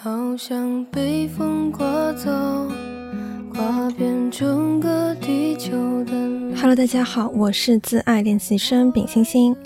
[0.00, 2.30] 好像被风刮走，
[3.52, 5.72] 刮遍整个地球
[6.04, 6.12] 的。
[6.54, 9.56] Hello，大家好，我是自爱练习生丙星星。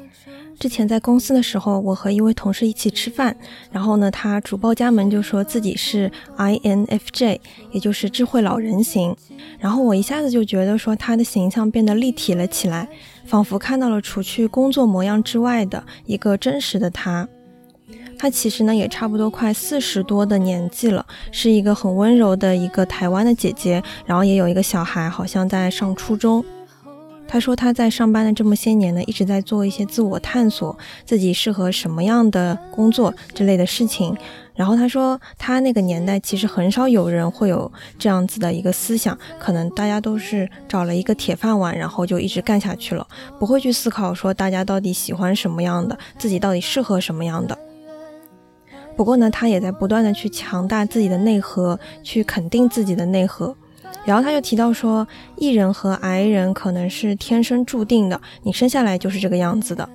[0.58, 3.36] 之前在公司的时候，我和一位同事一起吃饭，
[3.70, 7.38] 然后呢，他主报家门就说自己是 INFJ，
[7.70, 9.14] 也就是智慧老人型。
[9.58, 12.88] 然后我一下子就觉得说他的形象变得立体了起来，
[13.26, 17.28] 仿佛看到了除去工作模样之外的一个真实的他。
[18.22, 26.44] 他其实呢也差不多快四十多的年纪了，是一个很温柔的一个台湾的姐姐，然后也有一个小孩，好像在上初中。
[27.26, 34.16] 他说他在上班的这么些年呢，一直在做一些自我探索，自己适合什么样的工作之类的事情。
[34.54, 43.04] 然后他说他那个年代其实很少有人会有这样子的一个思想，可能大家都是找了一个铁饭碗，然后就一直干下去了，
[43.40, 47.58] 不会去思考说大家到底喜欢什么样的，自己到底适合什么样的。
[48.96, 53.54] 不过呢，他也在不断的去强大自己的内核，去肯定自己的内核。
[54.04, 59.88] 然后他就提到说艺人和 I 人可能是天生注定的，你生下来就是这个样子的。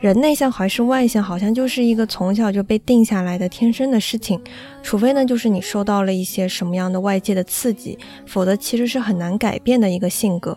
[0.00, 4.40] 人内向还是外向，好像就是一个从小就被定下来的天生的事情，
[4.82, 10.56] 除非呢，就是你受到了一些什么样的外界的刺激，否则其实是很难改变的一个性格。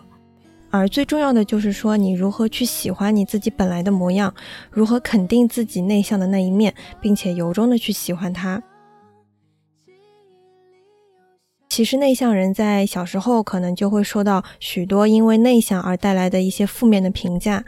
[0.72, 4.34] 而最重要的就是说，你如何去喜欢你自己本来的模样，
[4.70, 8.62] 如何肯定自己内向的那一面，并且由衷的去喜欢它。
[11.68, 17.62] 其实内向人在小时候可能就会受到许多因为内向而带来的一些负面的评价，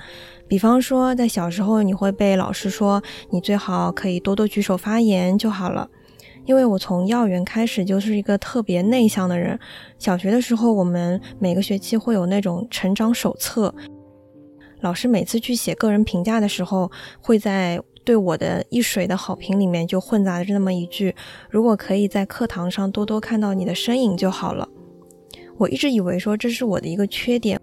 [0.49, 5.89] 比方说在小时候你会被老师说你最好可以多多举手发言就好了。
[6.47, 9.59] 因为我从幼儿园开始就是一个特别内向的人，
[9.99, 13.75] 小学的时候我们每个学期会有那种成长手册，
[14.81, 21.15] 老师每次去写个人评价的时候，会在对我的一水的好评里面就混杂着那么一句：
[21.49, 24.69] 如果可以在课堂上多多看到你的身影就好了。
[25.57, 27.59] 我一直以为说这是我的一个缺点。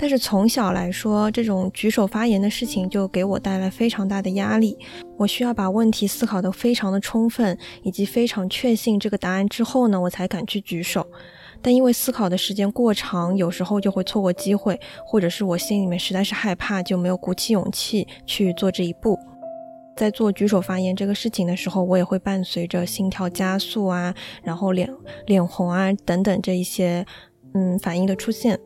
[0.00, 4.78] 但是从小来说，这种举手发言的事情就给我带来非常大的压力。
[5.18, 11.06] 我需要把问题思考得非常的充分，以及非常确信这个答案之后呢，我才敢去举手。
[11.60, 19.18] 但因为思考的时间过长，有时候就会错过机会，或者是我心里面实在是害怕，就没有鼓起勇气去做这一步。
[19.94, 24.90] 在做举手发言这个事情的时候，我也会伴随着心跳加速啊，然后脸
[25.26, 27.04] 脸红啊等等这一些
[27.52, 28.58] 嗯反应的出现。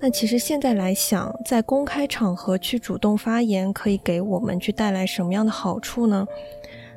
[0.00, 6.26] 那其实现在来想，在公开场合去主动发言，可以给我们去带来什么样的好处呢？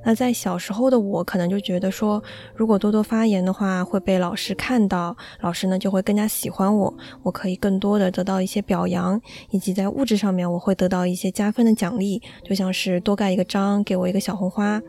[0.08, 2.22] 那在小时候的我，可能就觉得说，
[2.54, 6.94] 如果多多发言的话，会被老师看到，老师呢就会更加喜欢我，
[7.24, 9.20] 我可以更多的得到一些表扬，
[9.50, 14.80] 以及在物质上面我会得到一些加分的奖励，就像是多盖一个章，给我一个小红花。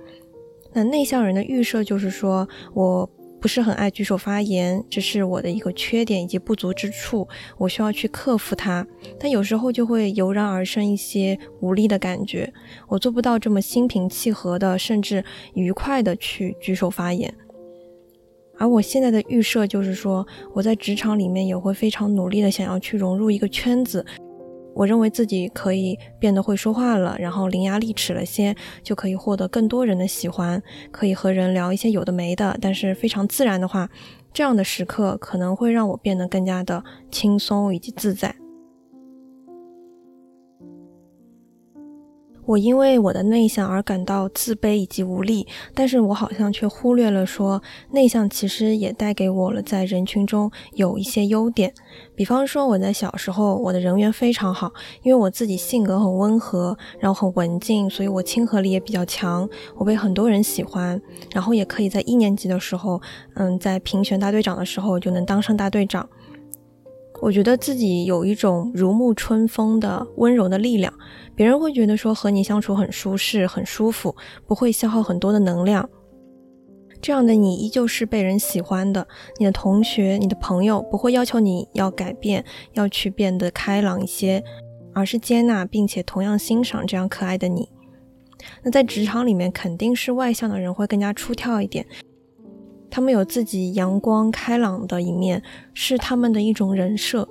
[0.74, 3.08] 那内向人的预设就是说我。
[3.40, 8.86] 不是很爱举手发言，这是我的一个缺点以及不足之处，我需要去克服它。
[9.20, 12.52] 但有时候就会油然而生一些无力的感觉，
[12.88, 15.22] 我做不到这么心平气和的，甚至
[15.54, 17.32] 愉快的去举手发言。
[18.58, 24.04] 而我现在的预设就是说，我在职场里面也会非常努力的想要去融入一个圈子。
[24.76, 33.88] 我认为自己可以变得会说话了，然后伶牙俐齿了些，就可以获得更多人的喜欢，可以和人聊一些有的没的，但是非常自然的话，
[34.34, 38.36] 这样的时刻可能会让我变得更加的轻松以及自在。
[42.46, 51.74] 我因为我的内向而感到自卑以及无力，但是我好像却忽略了说，内向其实也带给我了在人群中有一些优点。
[52.14, 61.00] 比方说我在小时候，我的人缘非常好，因为我自己性格很温和，然后很文静，所以我亲和力也比较强，我被很多人喜欢，
[61.34, 63.00] 然后也可以在一年级的时候，
[63.34, 66.08] 嗯，在评选大队长的时候就能当上大队长。
[67.22, 70.92] 我觉得自己有一种如沐春风的温柔的力量，
[71.36, 74.16] 别人会觉得说和你相处很舒适、很舒服，
[74.46, 75.88] 不会消耗很多的能量。
[77.02, 79.06] 这样的你依旧是被人喜欢的，
[79.38, 82.42] 你的同学、你的朋友不会要求你要改变，
[82.72, 84.42] 要去变得开朗一些，
[84.94, 87.68] 而是接纳并且同样欣赏这样可爱的你。
[88.62, 91.86] 那在职场里面，肯定是外向的人会更加出挑一点。
[92.90, 95.42] 他们有自己阳光开朗的一面，
[95.74, 97.28] 是他们的一种人设。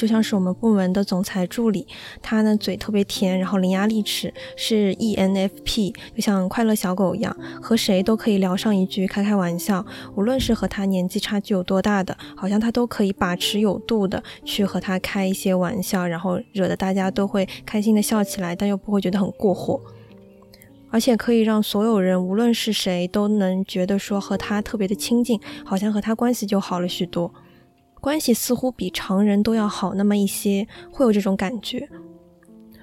[0.00, 1.86] 就像是我们部门的总裁助理，
[2.22, 9.84] 他呢嘴特别甜，然后伶牙俐齿，是 ENFP，就像快乐小狗一样，和谁都可以聊上一句，开开玩笑。
[10.16, 19.78] 无论是和他年纪差距有多大的，好像他都可以把持有度的去和他开一些玩笑，然后惹得大家都会开心的笑起来，但又不会觉得很过火。
[20.90, 27.32] 而且可以让所有人无论是谁都能觉得说和他特别的亲近，好像和他关系就好了许多，
[28.00, 31.88] 关系似乎比常人都要好那么一些，会有这种感觉。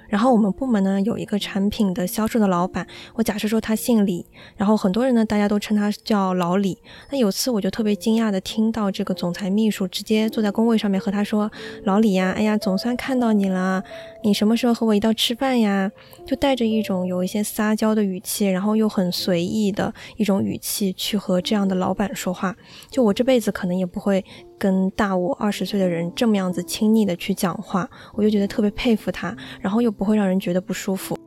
[0.09, 4.25] 然后我们部门呢有一个产品的销售的老板，我假设说他姓李，
[4.55, 6.77] 然后很多人呢大家都称他叫老李。
[7.11, 11.51] 那有次我就特别惊讶的听到这个总裁秘书直接坐在工位上面和他说
[11.83, 13.83] ：“老李呀，哎呀，总算看到你了，
[14.23, 15.91] 你什么时候和我一道吃饭呀？”
[16.25, 22.55] 就带着一种有一些撒娇的语气，然后又很随意的一种语气去和这样的老板说话。
[22.89, 24.23] 就我这辈子可能也不会。
[24.57, 31.17] 跟大我二十岁的人这么样子亲昵的去讲话，我就觉得特别佩服他，然后又不会让人觉得不舒服。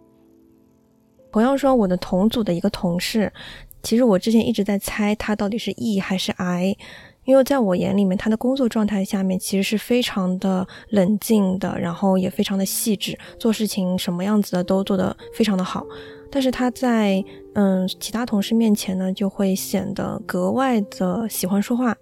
[1.32, 3.32] 同样说，我的同组的一个同事，
[3.82, 6.76] 其实我之前一直在猜他到底是 E 还是 I，
[7.24, 15.86] 因为在我眼里面，他的工作状态下面其实是非常的冷静的，然后也非常的细致，做事情什么样子的都做得非常的好。
[16.32, 17.24] 但是他在
[17.54, 21.96] 嗯其他同事面前呢，就会显得格外的喜欢说话。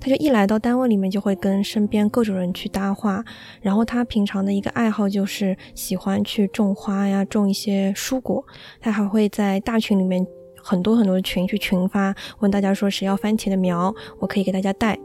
[0.00, 3.24] 他就一来到单位里面，就会跟身边各种人去搭话。
[3.60, 8.44] 然后他平常的一个爱好就是喜欢去种花呀，种一些蔬果。
[8.80, 10.26] 他还会在大群里面
[10.62, 14.98] 很多很多的群去群发，问大家说谁要番茄的苗，我可以给大家带。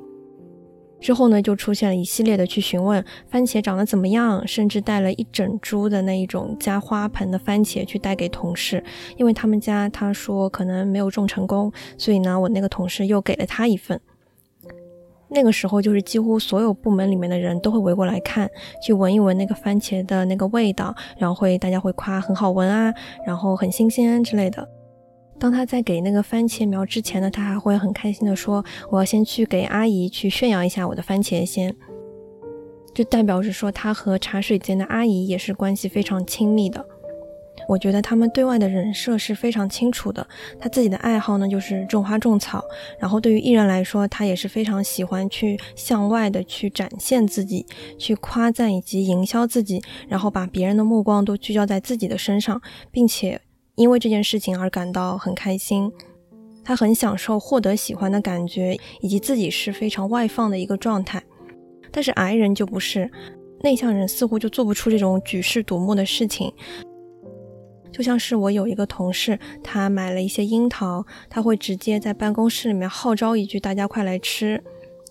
[1.01, 8.81] 之后呢，就出现了一系列的去询问番茄长得怎么样，甚至带了一整株的那一种加花盆的番茄去带给同事，
[9.17, 13.99] 因为他们家他说可能没有种成功，所以呢，我那个同事又给了他一份。
[15.33, 18.49] 那个时候，就是几乎所有部门里面的人都会围过来看，
[18.81, 22.93] 去闻一闻那个番茄的那个味道，然后会大家会夸很好闻啊，
[23.25, 24.67] 然后很新鲜之类的。
[25.39, 31.75] 当他在给那个番茄苗之前呢，他还会很开心的说：“我要先去给阿姨去炫耀一下我的番茄先。”
[32.93, 36.85] 就代表着说他和茶水间的阿姨也是关系非常亲密的。
[37.67, 40.25] 我觉得他们对外的人设是非常清楚的。
[40.59, 42.63] 他自己的爱好呢，就是种花种草。
[42.99, 47.65] 然后对于艺人来说，他也是非常喜欢去向外的去展现自己，
[47.97, 52.61] 去夸赞以及营销自己，然后把别人的目光都聚焦在自己的身上，
[52.91, 53.39] 并且
[53.75, 55.91] 因为这件事情而感到很开心。
[56.65, 61.21] 他很享受获得喜欢的感觉，以及自己是非常外放的一个状态。
[61.91, 63.11] 但是矮人就不是，
[63.61, 66.51] 内向人似乎就做不出这种举世瞩目的事情。
[67.93, 74.61] 就像是我有一个同事，他买了一些樱桃，他会直接在办公室里面号召一句：“大家快来吃！”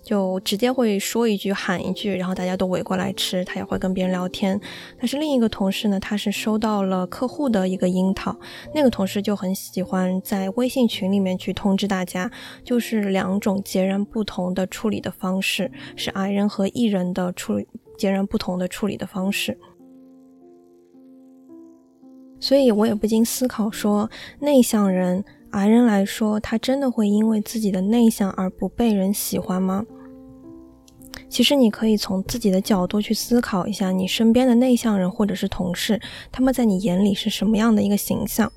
[0.02, 3.44] 就直接会说一句、喊一句，然后大家都围过来吃。
[3.44, 4.60] 他也会跟别人聊天。
[4.98, 8.36] 但是另一个同事呢，他是收到了客户的一个樱桃，
[8.74, 12.28] 那个同事就很喜欢在微信群里面去通知大家，
[12.64, 19.56] 就是两种截然不同的处理的方式，是 I 人和 E 人的处理截然不同的处理的方式。
[22.42, 24.10] 所以我也不禁思考说，
[24.40, 29.86] 内向人、矮人来说，他真的会因为自己的内向而不被人喜欢吗？
[31.28, 36.00] 其实你可以从自己的角度去思考一下，你身边的内向人或者是同事，
[36.32, 38.52] 他们在你眼里是什么样的一个形象？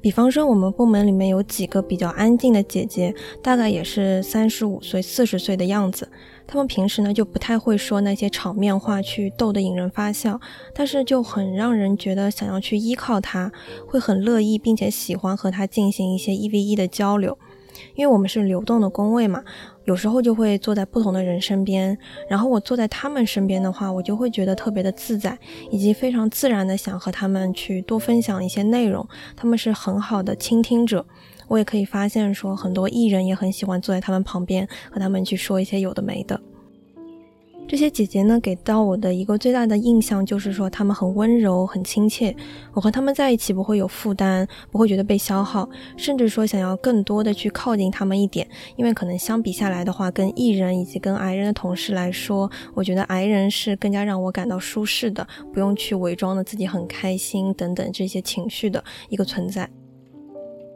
[0.00, 6.08] 比方说，我们部门里面有几个比较安静的姐姐，大概也是三十五岁、四十岁的样子。
[6.46, 10.40] 他们平时呢就不太会说那些场面话去逗得引人发笑，
[10.74, 13.50] 但是就很让人觉得想要去依靠他，
[13.86, 17.36] 会很乐意并且喜欢和他进行一些一 v 一的交流。
[17.94, 19.44] 因为我们是流动的工位嘛，
[19.84, 25.38] 有时候就会坐在不同的人身边，然后我坐在他们身边的话，我就会觉得特别的自在，
[25.70, 29.06] 以及非常自然的想和他们去多分享一些内容。
[29.36, 31.04] 他们是很好的倾听者。
[31.48, 36.40] 我也可以发现，说很多艺人也很喜欢坐在他们旁边，和他们去说一些有的没的。
[37.68, 42.32] 这些姐姐呢，给到我的一个最大的印象就是说，她们很温柔、很亲切。
[42.72, 48.46] 我和她们在一起不会有负担，不会觉得被消耗，甚至说想要更多的去靠近她们一点。
[48.76, 59.68] 因为可能相比下来的话，跟艺人以及跟矮人的同事来说，我觉得矮人是更加让我感到舒适的，不用去伪装的自己很开心等等这些情绪的一个存在。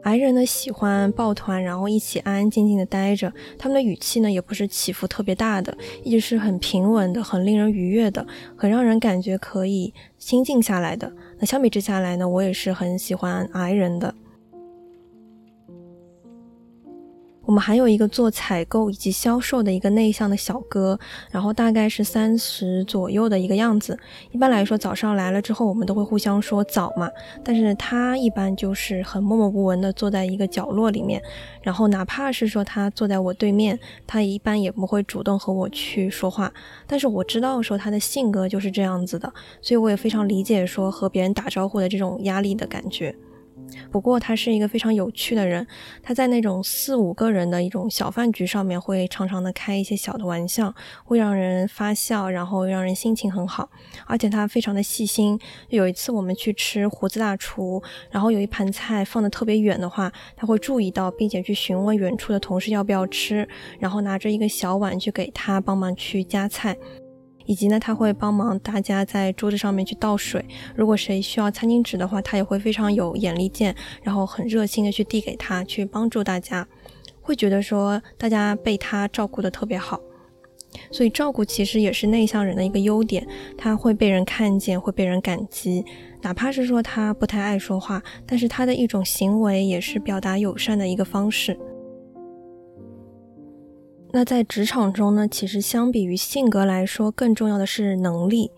[0.03, 3.31] 矮人呢喜欢抱团，然后一起安安静静的待着。
[3.57, 11.11] 他们的语气呢也不是起伏特别大的，一直是很平稳的，很令人愉悦的，很让人感觉可以心静下来的。
[11.39, 14.13] 那相比之下来呢，我也是很喜欢矮人的。
[17.43, 20.97] 我们还有一个做采购以及销售的一个内向的小哥，
[21.31, 23.97] 然后大概是三十左右的一个样子。
[24.31, 27.09] 一般来说，早上来了之后，我们都会互相说早嘛。
[27.43, 31.21] 但是他一般就是很默默无闻的坐在一个角落里面，
[31.61, 36.53] 然后哪怕是说他坐在我对面，他一般也不会主动和我去说话。
[36.85, 43.15] 但是我知道说他的性格就是这样子的，所以我也非常理解说和别人打招呼的这种压力的感觉。
[43.91, 45.65] 不过他是一个非常有趣的人，
[46.01, 50.73] 他在那种四五个人的一种小饭局上面，会常常的开一些小的玩笑，
[51.03, 53.69] 会让人发笑，然后让人心情很好。
[54.05, 55.39] 而且他非常的细心。
[55.69, 63.47] 有一次我们去吃胡子大厨，然后有一盘菜放的特别远的话，他会注意到，并且去询问远处的同事要不要吃，
[63.79, 66.77] 然后拿着一个小碗去给他帮忙去夹菜。
[67.51, 70.45] 以及呢，他会帮忙大家在桌子上面去倒水。
[70.73, 76.65] 如果谁需要餐巾纸的话，他也会非常有眼力见，然后很热心的去递给他，去帮助大家。
[77.19, 79.99] 会觉得说大家被他照顾的特别好。
[80.91, 83.27] 所以照顾其实也是内向人的一个优点，
[83.57, 85.83] 他会被人看见，会被人感激。
[86.21, 91.59] 哪怕是说他不太爱说话，但是他的一种行为也是表达友善的一个方式。
[94.13, 98.51] 那在职场中呢，其实相比于性格来说，更重要的是能力。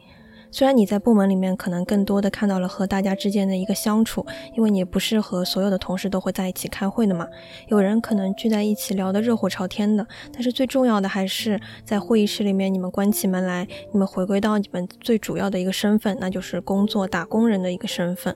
[0.49, 4.23] 虽然你在部门里面可能更多的看到了和大家之间的一个相处，
[4.55, 7.27] 因为你不是和所有的同事都会在一起开会的嘛。
[7.69, 18.35] 有人可能聚在一起聊得热火朝天的，但是最重要的还是在会议室里面，你们关起门来，你们回归到你们最主要的一个身份，那就是工作打工人的一个身份。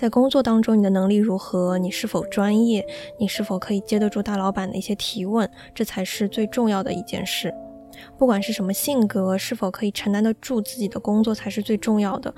[0.00, 1.76] 在工作当中，你的能力如何？
[1.76, 2.82] 你是否专业？
[3.18, 5.46] 你是否可以接得住大老板的一些提问？
[5.74, 7.54] 这才是最重要的一件事。
[8.16, 12.34] 不管是什么性格，是否可以承担得住自己的工作，才是最重要的。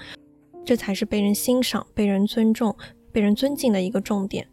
[0.65, 2.75] 这才是被人欣赏、被人尊重、
[3.13, 4.49] 被人尊敬的一个重点。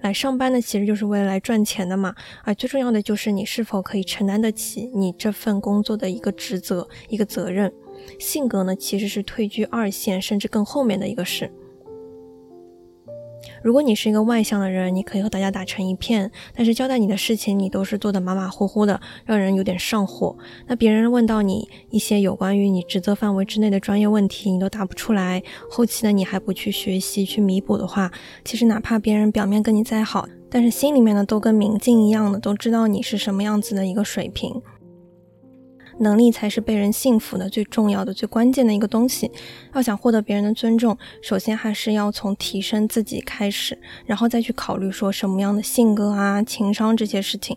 [0.00, 2.14] 来上班呢，其实就是为了来赚钱的嘛。
[2.44, 7.70] 而最重要的就是你是否可以承担得起你这份工作的一个职责、一个责任。
[8.18, 11.52] 性格呢，其实是退居二线，甚至更后面的一个事。
[13.62, 20.36] 如果你是一个外向的人，你可以和大家打成一片，但是交代你的事情，你都是做的马马虎虎的，让人有点上火。
[20.66, 28.10] 那别人问到你一些有关于你职责范围之内的专业问题，你都答不出来，后期呢你还不去学习去弥补的话，
[28.44, 34.62] 其实哪怕别人表面跟你再好，但是心里面呢都跟明镜一样的，都知道你是什么样子的一个水平。
[36.00, 39.30] 能力才是被人信服的最重要的、最关键的一个东西。
[39.74, 47.56] 要想获得别人的尊重，首先还是要从提升自己开始，然后再去考虑说什么样的性格啊、情商这些事情。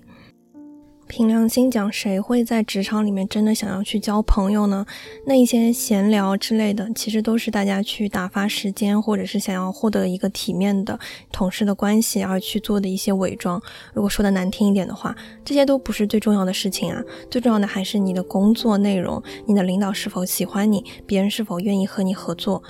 [1.15, 4.83] 凭良心讲，谁会在职场里面真的想要去交朋友呢？
[5.27, 10.99] 那一些闲聊之类的，其实都是大家去打发时间，或者是想要获得一个体面的
[11.31, 13.61] 同事的关系而去做的一些伪装。
[13.93, 15.15] 如果说的难听一点的话，
[15.45, 16.99] 这些都不是最重要的事情啊。
[17.29, 22.63] 最重要的还是你的工作内容，你的领导是否喜欢你，别人是否愿意和你合作。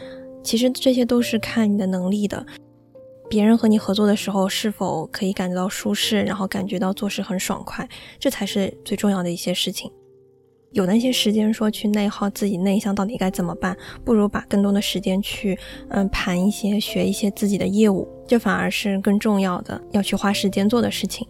[0.44, 2.46] 其实这些都是看你的能力的。
[3.34, 9.92] 别人和你合作的时候，是否可以感觉到舒适，然后感觉到做事很爽快，这才是最重要的一些事情。
[10.72, 13.76] 有那些时间说去内耗自己内向到底该怎么办，
[14.06, 15.58] 不如把更多的时间去
[15.90, 21.28] 嗯盘一些、学一些自己的业务，这反而是更重要的要去花时间做的事情。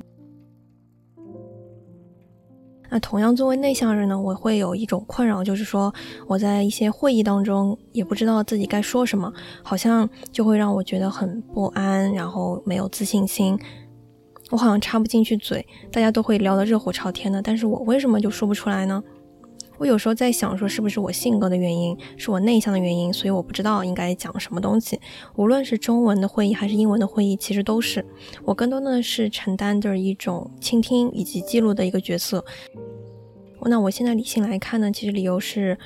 [2.93, 5.91] 那同样，作为内向人呢，我会有一种困扰，就是说
[6.27, 9.33] 我在一些会议当中也不知道自己该说什么，
[9.63, 13.57] 好像就会让我觉得很不安，然后没有自信心，
[14.51, 19.03] 我好像插不进去嘴，大家都会聊得热火朝天的，但是我为什么就说不出来呢？
[19.79, 25.01] 我有时候在想，说是不是我性格的原因，是我内向的原因，所以我不知道应该讲什么东西。
[25.35, 28.05] 无论是中文的会议还是英文的会议，其实都是
[28.45, 32.45] 我更多的是承担着一种倾听以及记录的一个角色。
[33.67, 35.77] 那我现在理性来看呢，其实理由是。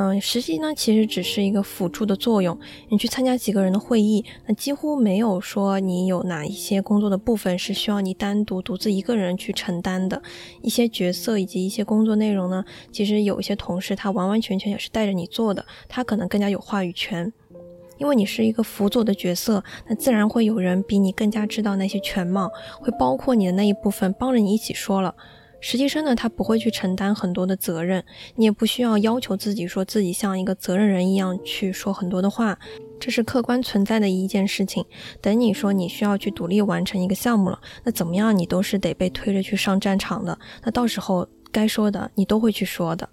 [0.00, 2.56] 嗯，实际呢，其实只是一个辅助的作用。
[2.88, 10.22] 你去参加几个人的会议，那几乎没有说你有哪一些工作的部分是需要你单独独自一个人去承担的。
[10.62, 17.32] 一些角色以及一些工作内容呢，其实有一些同事他完完全全也是带着你做的，他可能更加有话语权。
[17.96, 22.48] 因为你是一个辅佐的角色，那自然会有人比你更加知道那些全貌，
[22.80, 25.12] 会包括你的那一部分，帮着你一起说了。
[25.60, 28.04] 实习生呢，他不会去承担很多的责任，
[28.36, 32.56] 你也不需要要求自己说自己像一个责任人一样去说很多的话，
[33.00, 34.84] 这是客观存在的一件事情。
[35.20, 43.08] 等你说你需要去独立完成一个项目了，那怎么样你都是得被推着去上战场的，那到时候该说的你都会去说的。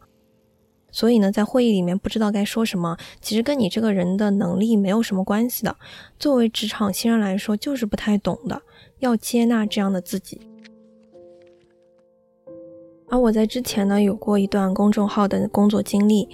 [0.92, 5.76] 所以呢，在会议里面不知道该说什么，其实跟你这个人的能力没有什么关系的。
[6.18, 8.62] 作为职场新人来说，就是不太懂的，
[9.00, 10.40] 要接纳这样的自己。
[13.08, 16.28] 而我在之前呢，有过一段公众号的工作经历，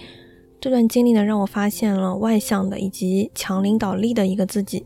[0.60, 4.86] 这段经历呢，让我发现了外向的以及强领导力的一个自己。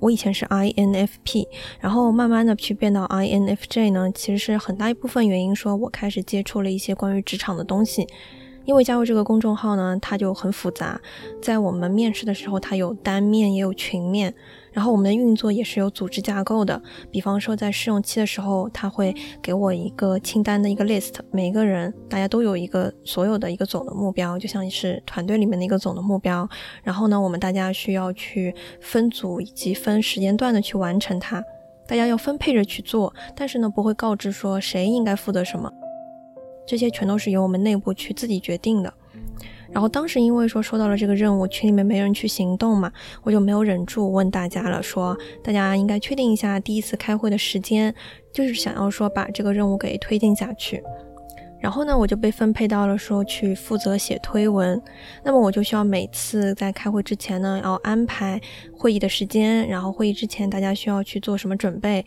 [0.00, 1.46] 我以前是 INFP，
[1.80, 8.06] 然后慢慢的去变到 INFJ 呢，其实是很大一部分原因，说我开始接触了一些关于职场的东西。
[8.64, 11.00] 因为加入这个公众号呢，它就很复杂。
[11.42, 14.34] 在我们面试的时候，它有单面也有群面，
[14.72, 16.80] 然后我们的运作也是有组织架构的。
[17.10, 26.48] 比方说，在试用期的时候，他会给我一个清单的一个 list，每个人大家都有一个所有的一个总的目标，就像是团队里面的一个总的目标。
[26.82, 31.42] 然后呢，我们大家需要去分组以及分时间段的去完成它，
[31.86, 35.70] 大家要分配着去做，但是呢，不会告知说谁应该负责什么。
[36.66, 38.92] 这些全都是由我们内部去自己决定的。
[39.70, 42.92] 然后当时因为说收到了这个任务，群里面没人去行动嘛，
[43.24, 47.92] 我就没有忍住问大家了，说大家应该确定一下第一次开会的时间，
[48.32, 50.80] 就是想要说把这个任务给推进下去。
[51.60, 54.80] 然后呢，我就被分配到了说去负责写推文，
[55.24, 58.40] 那么我就需要每次在开会之前呢，要安排
[58.76, 62.04] 会议的时间，然后会议之前大家需要去做什么准备。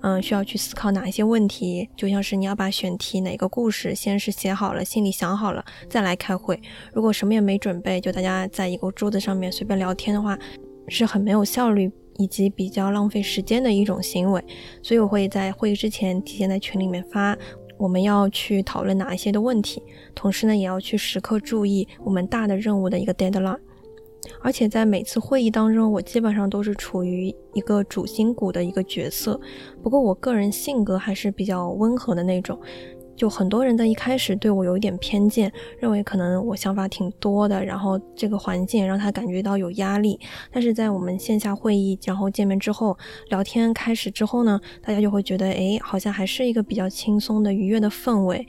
[0.00, 6.60] 嗯，需要去思考哪一些问题，就像是你要把选题哪个故事先是写好了，心里想好了再来开会。
[6.92, 10.38] 如果什么也没准备，就大家在一个桌子上面随便聊天的话，
[10.86, 14.42] 是很没有效率以及比较浪费时间的一种行为。
[14.82, 17.36] 所以我会在会议之前提前在群里面发
[17.76, 19.82] 我们要去讨论哪一些的问题，
[20.14, 23.58] 同时呢也要去时刻注意我们大的任务的一个 deadline。
[24.42, 29.40] 而且在每次会议当中，我基本上都是处于一个主心骨的一个角色。
[29.82, 32.58] 不过我个人性格还是比较温和的那种，
[33.16, 40.18] 就很多人在一开始对我有一点偏见，认为可能我想法挺多的，然后这个环境让他感觉到有压力。
[40.52, 42.96] 但是在我们线下会议然后见面之后，
[43.30, 48.46] 聊天开始之后呢，大家就会觉得，哎，好像还是一个比较轻松的愉悦的氛围。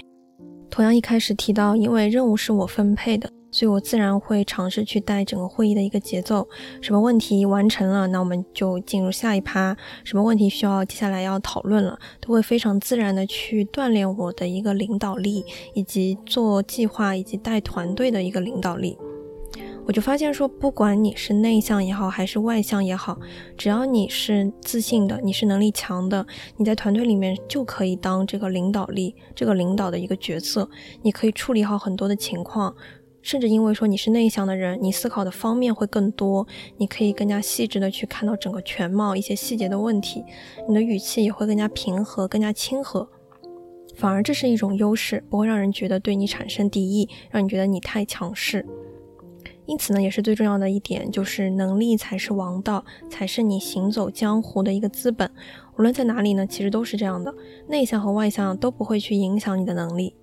[0.69, 3.27] 同样一开始提到，因为任务是我分配的。
[3.51, 6.47] 所以我自然会尝试去带整个会议的一个节奏，
[6.81, 18.97] 什么问题完成了，那我们就进入下一趴；什么问题需要接下来要讨论了，都会非常自然的去锻炼我的一个领导力，以及做计划以及带团队的一个领导力。
[19.85, 23.17] 我就发现说，不管你是内向也好，还是外向也好，
[23.57, 26.23] 只要你是自信的，你是能力强的，
[26.57, 30.69] 你在团队里面就可以当这个领导力，这个领导的一个角色，
[31.01, 32.75] 你可以处理好很多的情况。
[33.21, 40.23] 甚至因为说你是内向的人，你思考的方面会更多，你可以更加细致的去看到整个全貌，一些细节的问题，
[40.67, 43.07] 你的语气也会更加平和，更加亲和，
[43.95, 48.65] 反而这是一种优势，不会让人觉得对你产生敌意，让你觉得你太强势。
[49.65, 55.29] 因此呢，也是最重要的一点，就是能力才是王道，才是你行走江湖的一个资本。
[55.77, 57.31] 无论在哪里呢，其实都是这样的，
[57.67, 60.15] 内向和外向都不会去影响你的能力。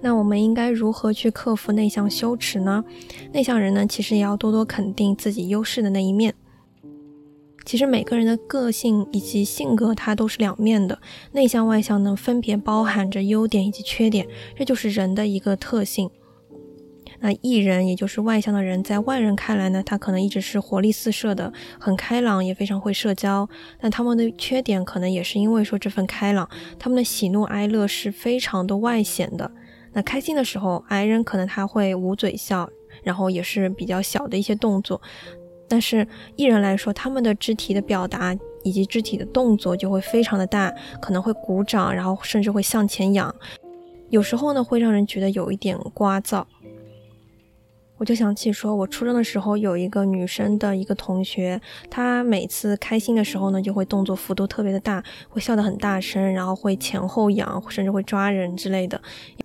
[0.00, 2.84] 那我们应该如何去克服内向羞耻呢？
[3.32, 6.34] 内向人呢，其实也要多多肯定自己优势的那一面。
[7.64, 11.00] 其实每个人的个性以及性格，它都是两面的，
[11.32, 16.08] 内向外向呢，分别包含着优点以及缺点，这就是人的一个特性。
[17.18, 23.48] 那艺人，也就是外向的人，在外人看来呢，他可能一直是活力四射的，很开朗，也非常会社交。
[23.80, 29.50] 但他们的缺点，可能也是因为说这份开朗，他们的喜怒哀乐是非常的外显的。
[29.96, 32.68] 那开心的时候矮人可能他会捂嘴笑，
[33.02, 35.00] 然后也是比较小的一些动作。
[35.66, 36.06] 但是
[36.36, 43.34] 艺人来说，他们的肢体的表达以及肢体的动作就会非常的大，可能会鼓掌，然后甚至会向前仰，
[44.10, 46.44] 有时候呢会让人觉得有一点聒噪。
[47.98, 59.00] 我就想起说，我初中的时候有一个女生的一个同学，她每次开心的时候呢，就会动作幅度特别的大，会笑得很大声，然后会前后仰，甚至会抓人之类的。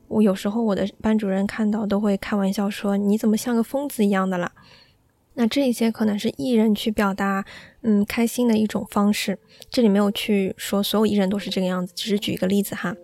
[0.09, 4.51] 我有时候我的班主任看到都会开玩笑说：“你怎么像个疯子一样的啦？”
[5.35, 7.45] 那这一些可能是艺人去表达
[7.83, 9.39] 嗯开心的一种方式。
[9.69, 12.97] 这里没有去说所有艺人都是这个样子，只是举一个例子哈。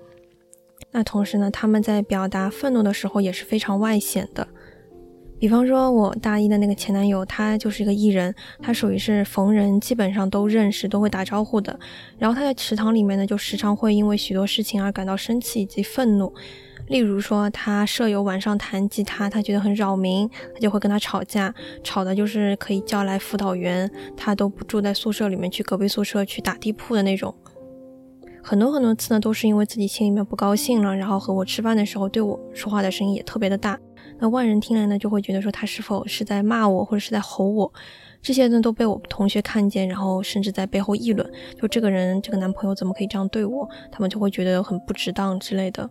[0.91, 4.45] 那同时呢，他们在表达愤怒的时候也是非常外显的。
[5.39, 11.79] 比方说，我大一的那个前男友，他就是一个艺人，他属于是逢人基本上都认识，都会打招呼的。
[12.17, 16.33] 然后他在池塘里面呢，就时常会因为许多事情而感到生气以及愤怒。
[16.87, 27.35] 例如说，他舍友晚上弹吉他，他觉得很扰民，他就会跟他吵架，吵的就是可以叫来辅导员，他都不住在宿舍里面，去隔壁宿舍去打地铺的那种。
[28.41, 33.77] 很多很多次呢，都是因为自己心里面不高兴了，然后和我吃饭的时候对我说话的声音也特别的大。
[34.19, 37.71] 那外人听来呢，就会觉得说他是否是在骂我，或者是在吼我，
[38.21, 43.69] 这些呢都被我同学看见，然后甚至在背后议论，就这个人这个男朋友怎么可以这样对我？
[43.91, 45.89] 他们就会觉得很不值当之类的。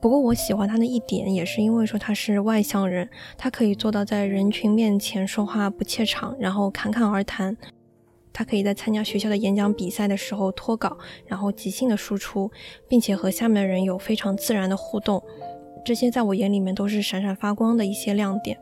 [0.00, 3.08] 不过我喜欢他的一点，也是因为说他是外向人，
[3.38, 7.56] 他可以做到在人群面前说话不怯场，然后侃侃而谈。
[8.32, 12.50] 他可以在参加学校的演讲比赛的时候脱稿，然后即兴的输出，
[12.88, 15.22] 并且和下面的人有非常自然的互动。
[15.84, 18.58] 这些在我眼里面都是闪闪发光的一些亮点。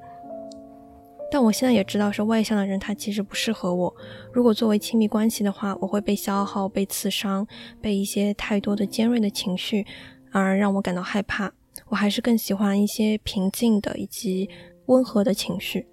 [1.32, 3.94] 但我现在也知道，是外向的人他其实不适合我。
[4.32, 7.46] 如果作为亲密关系的话，我会被消耗、被刺伤、
[7.80, 9.86] 被一些太多的尖锐的情绪
[10.32, 11.52] 而让我感到害怕。
[11.88, 14.50] 我还是更喜欢一些平静的以及
[14.86, 15.86] 温和的情绪。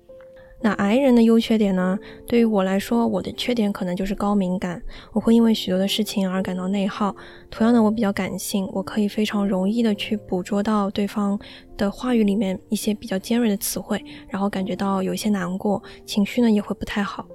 [0.59, 1.99] 那 I 人的优缺点呢？
[2.27, 4.81] 对于我来说，我的缺点可能就是高敏感，
[5.13, 7.15] 我会因为许多的事情而感到内耗。
[7.51, 11.39] 同样的，我比较感性，我可以非常容易的去捕捉到对方
[11.77, 17.27] 的话语里面一些比较尖锐的词汇，然后感觉到有一些难过，情绪呢也会不太好。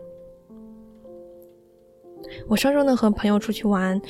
[2.48, 4.00] 我上周呢和朋友出去玩。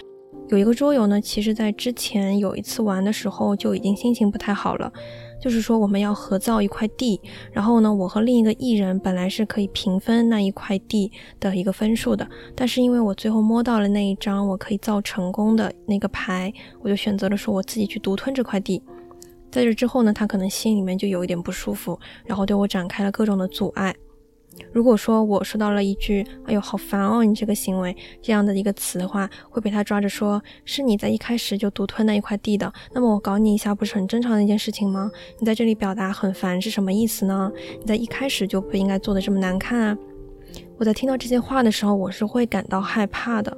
[0.49, 4.93] 有一个桌游呢，其实在之前有一次玩的时候就已经心情不太好了。
[5.43, 12.25] 就是说我们要合造一块地，然后呢，我和另一个艺人本来是可以平分那一块地的一个分数的，
[12.55, 18.81] 但是因为我最后摸到了那一张我可以造成功的那个牌，我就选择了说我自己去独吞这块地。
[19.51, 23.93] 在这之后呢，他可能心里面就有一点不舒服，然后对我展开了各种的阻碍。
[24.73, 35.11] 如果说我说到了一句“哎呦，好烦哦，你这个行为”这样的一个词的话，会被他抓着说是你在一开始就独吞那一块地的，那么我搞你一下不是很正常的一件事情吗？
[35.39, 37.51] 你在这里表达很烦是什么意思呢？
[37.81, 39.99] 你在一开始就不应该做的这么难看啊！
[40.79, 43.57] 我在听到这些话的时候，我是会感到害怕的。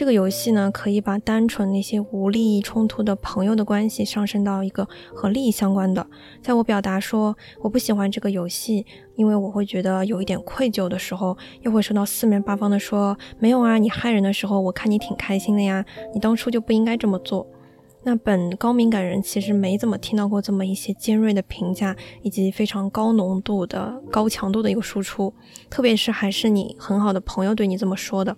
[0.00, 6.06] 这个游戏呢，可以把单纯那些无利益冲突的朋友的关系上升到一个和利益相关的。
[6.40, 8.86] 在我表达说我不喜欢这个游戏，
[9.16, 15.84] 因为我会觉得有一点愧疚的时候，又会收到四面八方的说没有啊，你害人的时候，我看你挺开心的呀，
[16.14, 17.46] 你当初就不应该这么做。
[18.02, 25.34] 那本高敏感人其实没怎么听到过这么一些尖锐的评价，以及非常高浓度的高强度的一个输出，
[25.68, 28.34] 特别是还是你很好的朋友对你这么说的，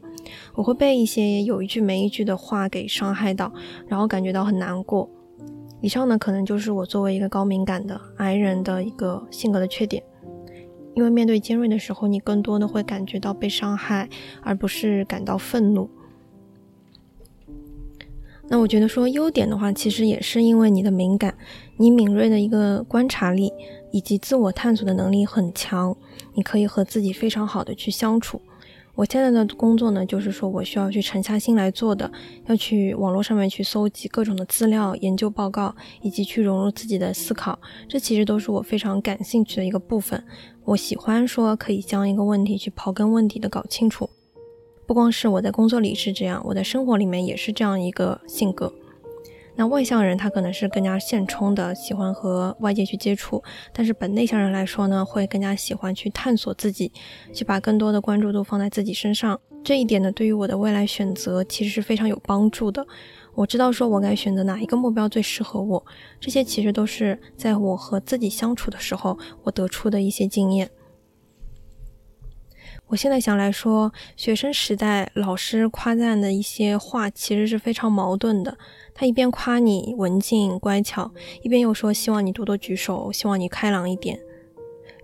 [0.54, 3.52] 我会被一些有一句没一句的话给伤害到，
[3.87, 5.08] 然后感觉到很难过。
[5.80, 10.02] 以上呢，可能就是我作为一个高敏感的癌人的一个性格的缺点，
[10.94, 14.08] 因为面对尖锐的时候，你更多的会感觉到被伤害，
[14.42, 15.90] 而不是感到愤怒。
[18.48, 21.35] 那我觉得说优点的话，其实也是因为你的敏感，
[21.78, 23.50] 你敏锐的一个观察力
[23.90, 25.96] 以及自我探索的能力很强，
[26.35, 28.40] 你可以和自己非常好的去相处。
[28.94, 32.11] 我现在的工作呢，就是说我需要去沉下心来做的，
[32.46, 40.22] 要去网络上面去搜集各种的资料、研究报告，以及去融入自己的思考，这其实都是我非常感兴趣的一个部分。
[40.64, 44.09] 我喜欢说可以将一个问题去刨根问底的搞清楚。
[44.87, 48.72] 不光是我在工作里是这样，我在生活里面也是这样一个性格。
[49.55, 56.91] 那外向人他可能是更加现充的，喜欢和外界去接触；但是本内向人来说呢，会更加喜欢去探索自己，
[57.35, 59.38] 去把更多的关注度放在自己身上。
[59.62, 62.85] 这一点呢，对于我的未来选择其实是非常有帮助的。
[63.35, 65.85] 我知道说我该选择哪一个目标最适合我，
[66.19, 70.69] 这些其实都是在我和自己相处的时候我得出的一些经验。
[72.92, 78.59] 我现在想来说，学生时代老师夸赞的一些话，其实是非常矛盾的。
[78.92, 84.20] 他一边夸你文静乖巧，一边又说希望你多多举手，希望你开朗一点。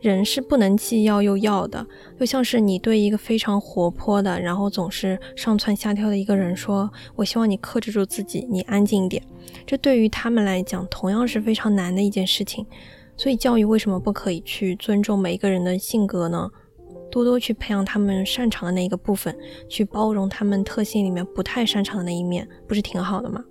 [0.03, 1.87] 人是不能既要又要的，
[2.21, 9.23] 就像是你对一个非常活泼的，然后总是上蹿下跳的一个人说：“我希望你克制住自己，你安静一点。”
[9.67, 12.67] 这对于他们来讲，同样是非常难的一件事情。
[13.17, 16.51] 所以，教育为什么不可以去尊重每一个人的性格呢？
[17.19, 19.37] 多多去培养他们擅长的那一个部分，
[19.69, 23.45] 去包容他们特性里面不太擅长的那一面，不是挺好的吗？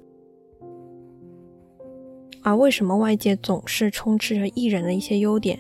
[2.44, 5.60] 而为什么外界总是充斥着艺人的一些优点，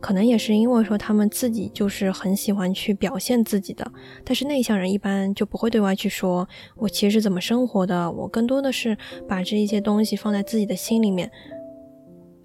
[0.00, 3.90] 可能也是因为说他们自己就是很喜欢去表现自己的，
[4.24, 8.96] 但是内向人一般就不会对外去说，我其实是怎么生活的，我更多的是
[9.28, 11.28] 把这一些东西放在自己的心里面。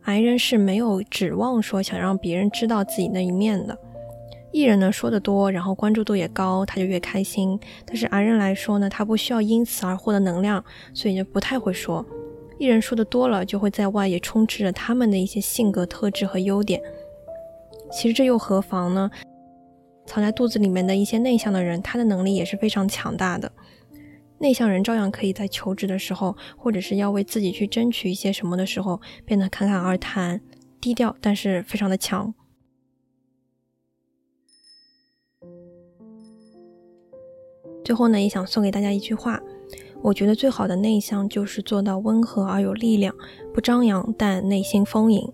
[0.05, 3.77] 癌人是没有指望说想让别人知道自己那一面的。
[4.57, 7.59] 艺人呢说的多，然后关注度也高，他就越开心。
[7.85, 10.65] 但是 I 人来说呢，他不需要因此而获得能量，
[10.95, 12.03] 所以就不太会说。
[12.57, 16.81] 艺人说的多了，就会在外也充斥着他们的一些性格特质和优点。
[17.91, 19.11] 其实这又何妨呢？
[20.07, 23.51] 藏在肚子里面的一些内向的人，他的能力也是非常强大的。
[24.39, 30.41] 内向人照样可以在求职的时候，或者是要为自己去争取一些什么的时候，变得侃侃而谈，
[30.81, 32.33] 低调，但是非常的强。
[37.87, 39.41] 最后呢，也想送给大家一句话：
[40.01, 43.15] 我觉得最好的内向就是做到温和而有力量，
[43.53, 45.31] 不张扬但内心丰盈。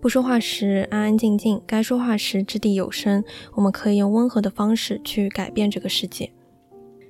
[0.00, 3.24] 不说话时安安静静，该说话时掷地有声。
[3.54, 6.30] 我们可以用温和的方式去改变这个世界。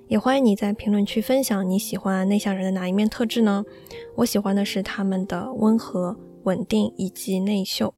[0.08, 3.66] 也欢迎你在评论区分享你喜欢内向人的哪一面特质呢？
[4.14, 7.92] 我喜欢的是他们的温和、稳定以及内秀。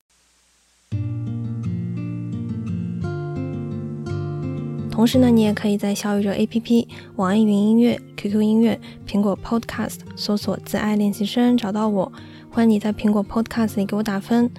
[4.97, 12.11] 同时呢，你也可以在小宇宙 APP、网易云音乐、QQ 音乐、苹果 Podcast 搜索“自爱练习生”找到我。
[12.51, 14.51] 欢迎你在苹果 Podcast 里给我打分。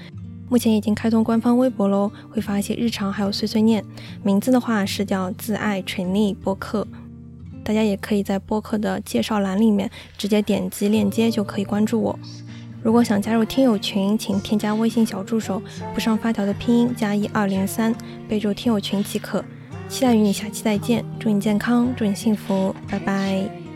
[0.47, 3.83] 目前已经开通官方微博喽，会发一些日常还有碎碎念。
[4.21, 6.87] 名字的话是叫“自爱垂溺播客”，
[7.65, 12.19] 大家也可以在播客的介绍栏里面直接点击链接就可以关注我。
[12.83, 15.59] 如果想加入听友群，请添加微信小助手
[15.95, 17.95] “不上发条”的拼音加一二零三，
[18.29, 19.43] 备注“听友群”即可。
[19.89, 23.66] 期待与你下期再见，祝你健康，祝你幸福，拜拜。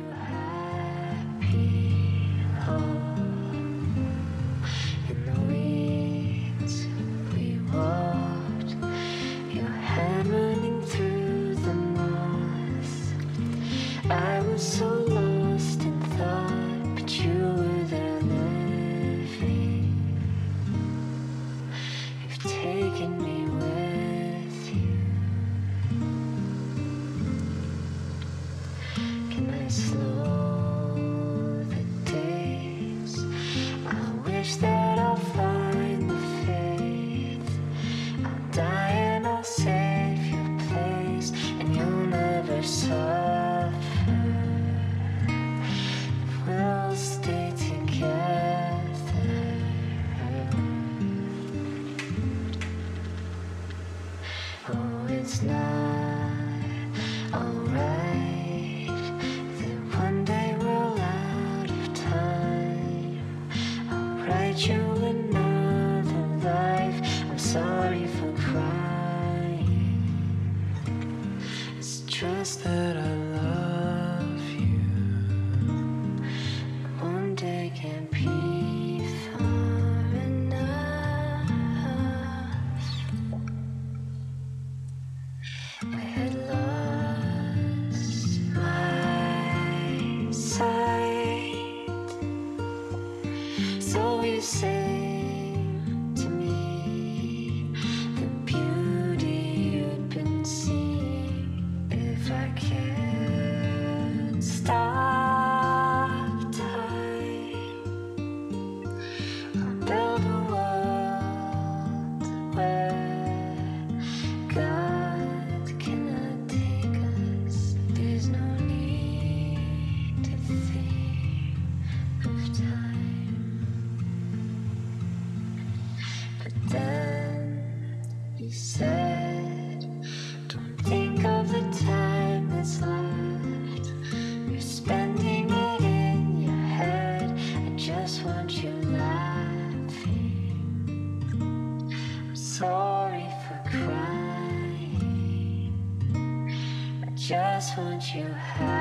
[147.73, 148.80] taunt you.